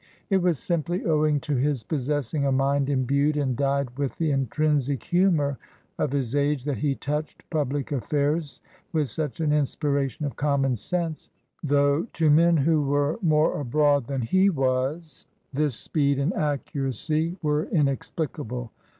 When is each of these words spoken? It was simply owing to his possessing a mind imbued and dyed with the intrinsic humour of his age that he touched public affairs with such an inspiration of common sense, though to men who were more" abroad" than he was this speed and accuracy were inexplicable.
It 0.31 0.41
was 0.41 0.57
simply 0.57 1.05
owing 1.05 1.39
to 1.41 1.55
his 1.55 1.83
possessing 1.83 2.43
a 2.43 2.51
mind 2.51 2.89
imbued 2.89 3.37
and 3.37 3.55
dyed 3.55 3.95
with 3.99 4.17
the 4.17 4.31
intrinsic 4.31 5.03
humour 5.03 5.59
of 5.99 6.11
his 6.11 6.33
age 6.35 6.63
that 6.63 6.79
he 6.79 6.95
touched 6.95 7.47
public 7.51 7.91
affairs 7.91 8.61
with 8.93 9.09
such 9.11 9.39
an 9.41 9.53
inspiration 9.53 10.25
of 10.25 10.35
common 10.35 10.75
sense, 10.75 11.29
though 11.63 12.07
to 12.13 12.31
men 12.31 12.57
who 12.57 12.81
were 12.81 13.19
more" 13.21 13.61
abroad" 13.61 14.07
than 14.07 14.21
he 14.23 14.49
was 14.49 15.27
this 15.53 15.75
speed 15.75 16.17
and 16.17 16.33
accuracy 16.33 17.37
were 17.43 17.65
inexplicable. 17.65 18.71